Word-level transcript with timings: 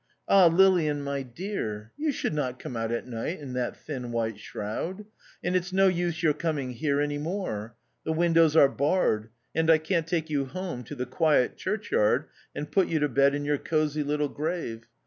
Ah! 0.27 0.47
Lilian, 0.47 1.03
my 1.03 1.21
dear, 1.21 1.91
you 1.95 2.11
should 2.11 2.33
not 2.33 2.57
come 2.57 2.75
out 2.75 2.91
at 2.91 3.05
night 3.05 3.39
in 3.39 3.53
that 3.53 3.77
thin 3.77 4.11
white 4.11 4.39
shroud, 4.39 5.05
and 5.43 5.55
it's 5.55 5.71
no 5.71 5.87
use 5.87 6.23
your 6.23 6.33
coming 6.33 6.71
here 6.71 6.99
any 6.99 7.19
more. 7.19 7.75
The 8.03 8.11
windows 8.13 8.55
are 8.55 8.67
barred, 8.67 9.29
and 9.53 9.69
I 9.69 9.77
can't 9.77 10.07
take 10.07 10.27
you 10.27 10.45
home 10.45 10.83
to 10.85 10.95
the 10.95 11.05
quiet 11.05 11.55
churchyard 11.55 12.25
and 12.55 12.71
put 12.71 12.87
you 12.87 12.97
to 12.97 13.09
bed 13.09 13.35
in 13.35 13.45
your 13.45 13.59
cosy 13.59 14.01
little 14.01 14.29
grave. 14.29 14.87